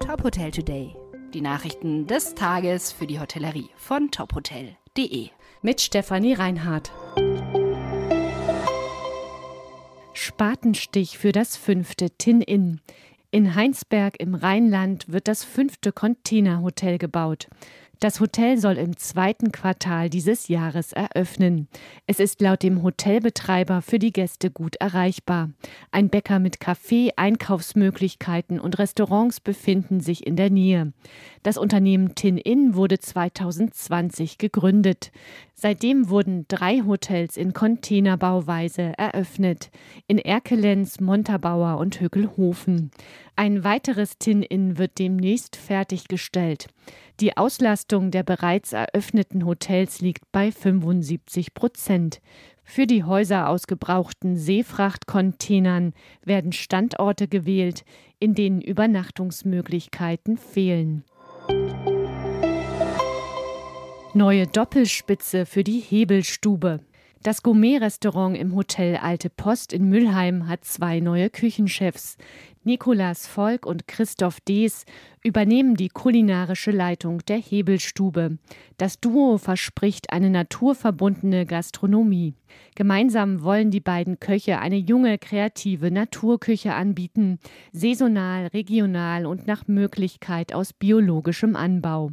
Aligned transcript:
Top 0.00 0.22
Hotel 0.22 0.50
Today. 0.50 0.94
Die 1.34 1.40
Nachrichten 1.40 2.06
des 2.06 2.34
Tages 2.34 2.92
für 2.92 3.06
die 3.06 3.18
Hotellerie 3.18 3.70
von 3.76 4.10
tophotel.de. 4.10 5.28
Mit 5.62 5.80
Stefanie 5.80 6.34
Reinhardt. 6.34 6.92
Spatenstich 10.12 11.18
für 11.18 11.32
das 11.32 11.56
fünfte 11.56 12.10
Tin-In. 12.10 12.80
In 13.30 13.54
Heinsberg 13.54 14.20
im 14.20 14.34
Rheinland 14.34 15.10
wird 15.12 15.28
das 15.28 15.44
fünfte 15.44 15.92
Containerhotel 15.92 16.98
gebaut. 16.98 17.48
Das 17.98 18.20
Hotel 18.20 18.58
soll 18.58 18.76
im 18.76 18.98
zweiten 18.98 19.52
Quartal 19.52 20.10
dieses 20.10 20.48
Jahres 20.48 20.92
eröffnen. 20.92 21.66
Es 22.06 22.20
ist 22.20 22.42
laut 22.42 22.62
dem 22.62 22.82
Hotelbetreiber 22.82 23.80
für 23.80 23.98
die 23.98 24.12
Gäste 24.12 24.50
gut 24.50 24.76
erreichbar. 24.76 25.50
Ein 25.92 26.10
Bäcker 26.10 26.38
mit 26.38 26.58
Café, 26.58 27.12
Einkaufsmöglichkeiten 27.16 28.60
und 28.60 28.78
Restaurants 28.78 29.40
befinden 29.40 30.00
sich 30.00 30.26
in 30.26 30.36
der 30.36 30.50
Nähe. 30.50 30.92
Das 31.42 31.56
Unternehmen 31.56 32.14
Tin 32.14 32.36
Inn 32.36 32.74
wurde 32.74 32.98
2020 32.98 34.36
gegründet. 34.36 35.10
Seitdem 35.54 36.10
wurden 36.10 36.44
drei 36.48 36.82
Hotels 36.86 37.38
in 37.38 37.54
Containerbauweise 37.54 38.92
eröffnet. 38.98 39.70
In 40.06 40.18
Erkelenz, 40.18 41.00
Montabaur 41.00 41.78
und 41.78 41.98
Hückelhofen. 41.98 42.90
Ein 43.36 43.64
weiteres 43.64 44.18
Tin 44.18 44.42
Inn 44.42 44.76
wird 44.76 44.98
demnächst 44.98 45.56
fertiggestellt. 45.56 46.68
Die 47.20 47.34
Auslastung 47.34 48.10
der 48.10 48.22
bereits 48.22 48.74
eröffneten 48.74 49.46
Hotels 49.46 50.02
liegt 50.02 50.30
bei 50.32 50.52
75 50.52 51.54
Prozent. 51.54 52.20
Für 52.62 52.86
die 52.86 53.04
Häuser 53.04 53.48
aus 53.48 53.66
gebrauchten 53.66 54.36
Seefrachtcontainern 54.36 55.94
werden 56.24 56.52
Standorte 56.52 57.26
gewählt, 57.26 57.84
in 58.18 58.34
denen 58.34 58.60
Übernachtungsmöglichkeiten 58.60 60.36
fehlen. 60.36 61.04
Neue 64.12 64.46
Doppelspitze 64.46 65.46
für 65.46 65.64
die 65.64 65.80
Hebelstube. 65.80 66.80
Das 67.22 67.42
Gourmet-Restaurant 67.42 68.36
im 68.36 68.54
Hotel 68.54 68.96
Alte 68.96 69.30
Post 69.30 69.72
in 69.72 69.88
Mülheim 69.88 70.48
hat 70.48 70.64
zwei 70.64 71.00
neue 71.00 71.30
Küchenchefs. 71.30 72.18
Nikolas 72.66 73.28
Volk 73.28 73.64
und 73.64 73.86
Christoph 73.86 74.40
Dees 74.40 74.86
übernehmen 75.22 75.76
die 75.76 75.88
kulinarische 75.88 76.72
Leitung 76.72 77.24
der 77.26 77.36
Hebelstube. 77.36 78.38
Das 78.76 78.98
Duo 78.98 79.38
verspricht 79.38 80.10
eine 80.10 80.30
naturverbundene 80.30 81.46
Gastronomie. 81.46 82.34
Gemeinsam 82.74 83.44
wollen 83.44 83.70
die 83.70 83.80
beiden 83.80 84.18
Köche 84.18 84.58
eine 84.58 84.78
junge, 84.78 85.16
kreative 85.16 85.92
Naturküche 85.92 86.74
anbieten, 86.74 87.38
saisonal, 87.72 88.48
regional 88.48 89.26
und 89.26 89.46
nach 89.46 89.68
Möglichkeit 89.68 90.52
aus 90.52 90.72
biologischem 90.72 91.54
Anbau. 91.54 92.10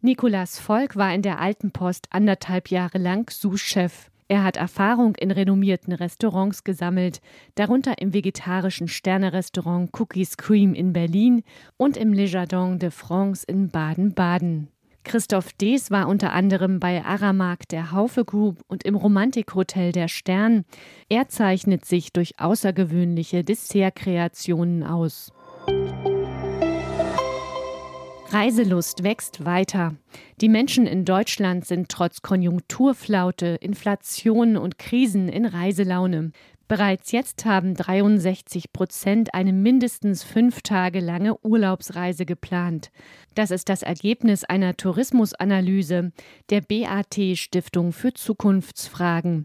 Nikolas 0.00 0.58
Volk 0.58 0.96
war 0.96 1.14
in 1.14 1.22
der 1.22 1.38
Alten 1.38 1.70
Post 1.70 2.08
anderthalb 2.10 2.72
Jahre 2.72 2.98
lang 2.98 3.30
Sous-Chef. 3.30 4.11
Er 4.32 4.44
hat 4.44 4.56
Erfahrung 4.56 5.14
in 5.16 5.30
renommierten 5.30 5.92
Restaurants 5.92 6.64
gesammelt, 6.64 7.20
darunter 7.54 7.98
im 7.98 8.14
vegetarischen 8.14 8.88
Sternerestaurant 8.88 9.90
Cookies 9.92 10.38
Cream 10.38 10.72
in 10.72 10.94
Berlin 10.94 11.42
und 11.76 11.98
im 11.98 12.14
Le 12.14 12.24
Jardin 12.24 12.78
de 12.78 12.90
France 12.90 13.44
in 13.46 13.68
Baden-Baden. 13.68 14.68
Christoph 15.04 15.52
Dees 15.52 15.90
war 15.90 16.08
unter 16.08 16.32
anderem 16.32 16.80
bei 16.80 17.04
Aramark 17.04 17.68
der 17.68 17.92
Haufe 17.92 18.24
Group 18.24 18.62
und 18.68 18.84
im 18.84 18.94
Romantikhotel 18.94 19.92
der 19.92 20.08
Stern. 20.08 20.64
Er 21.10 21.28
zeichnet 21.28 21.84
sich 21.84 22.10
durch 22.14 22.40
außergewöhnliche 22.40 23.44
Dessertkreationen 23.44 24.82
aus. 24.82 25.30
Reiselust 28.32 29.02
wächst 29.02 29.44
weiter. 29.44 29.94
Die 30.40 30.48
Menschen 30.48 30.86
in 30.86 31.04
Deutschland 31.04 31.66
sind 31.66 31.90
trotz 31.90 32.22
Konjunkturflaute, 32.22 33.58
Inflation 33.60 34.56
und 34.56 34.78
Krisen 34.78 35.28
in 35.28 35.44
Reiselaune. 35.44 36.32
Bereits 36.66 37.12
jetzt 37.12 37.44
haben 37.44 37.74
63 37.74 38.72
Prozent 38.72 39.34
eine 39.34 39.52
mindestens 39.52 40.22
fünf 40.22 40.62
Tage 40.62 41.00
lange 41.00 41.36
Urlaubsreise 41.44 42.24
geplant. 42.24 42.90
Das 43.34 43.50
ist 43.50 43.68
das 43.68 43.82
Ergebnis 43.82 44.44
einer 44.44 44.78
Tourismusanalyse 44.78 46.12
der 46.48 46.62
BAT 46.62 47.20
Stiftung 47.34 47.92
für 47.92 48.14
Zukunftsfragen. 48.14 49.44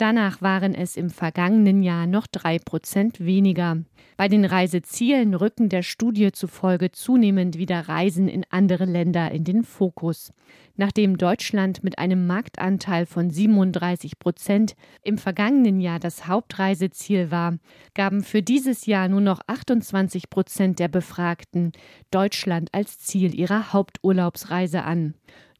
Danach 0.00 0.40
waren 0.40 0.74
es 0.74 0.96
im 0.96 1.10
vergangenen 1.10 1.82
Jahr 1.82 2.06
noch 2.06 2.26
drei 2.26 2.58
Prozent 2.58 3.20
weniger. 3.20 3.84
Bei 4.16 4.28
den 4.28 4.46
Reisezielen 4.46 5.34
rücken 5.34 5.68
der 5.68 5.82
Studie 5.82 6.32
zufolge 6.32 6.90
zunehmend 6.90 7.58
wieder 7.58 7.86
Reisen 7.86 8.26
in 8.26 8.46
andere 8.48 8.86
Länder 8.86 9.30
in 9.30 9.44
den 9.44 9.62
Fokus. 9.62 10.32
Nachdem 10.74 11.18
Deutschland 11.18 11.84
mit 11.84 11.98
einem 11.98 12.26
Marktanteil 12.26 13.04
von 13.04 13.28
37 13.28 14.18
Prozent 14.18 14.74
im 15.02 15.18
vergangenen 15.18 15.80
Jahr 15.80 15.98
das 15.98 16.26
Hauptreiseziel 16.26 17.30
war, 17.30 17.58
gaben 17.92 18.22
für 18.22 18.40
dieses 18.40 18.86
Jahr 18.86 19.06
nur 19.08 19.20
noch 19.20 19.42
28 19.48 20.30
Prozent 20.30 20.78
der 20.78 20.88
Befragten 20.88 21.72
Deutschland 22.10 22.70
als 22.72 22.98
Ziel 23.00 23.38
ihrer 23.38 23.74
Haupturlaubsreise 23.74 24.82
an. 24.82 25.12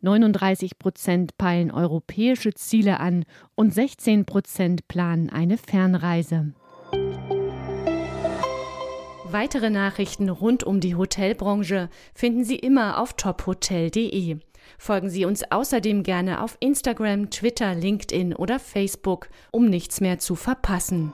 39 0.03 0.79
Prozent 0.79 1.37
peilen 1.37 1.71
europäische 1.71 2.55
Ziele 2.55 3.01
an 3.01 3.25
und 3.55 3.75
16 3.75 4.25
Prozent 4.25 4.89
planen 4.89 5.31
eine 5.31 5.59
Fernreise. 5.59 6.55
Weitere 9.25 9.71
Nachrichten 9.71 10.29
rund 10.29 10.65
um 10.65 10.81
die 10.81 10.97
Hotelbranche 10.97 11.89
finden 12.15 12.45
Sie 12.45 12.57
immer 12.57 13.01
auf 13.01 13.13
tophotel.de. 13.13 14.39
Folgen 14.79 15.11
Sie 15.11 15.25
uns 15.25 15.45
außerdem 15.51 16.03
gerne 16.03 16.43
auf 16.43 16.57
Instagram, 16.61 17.31
Twitter, 17.31 17.75
LinkedIn 17.75 18.35
oder 18.35 18.59
Facebook, 18.59 19.29
um 19.53 19.69
nichts 19.69 20.01
mehr 20.01 20.19
zu 20.19 20.35
verpassen. 20.35 21.13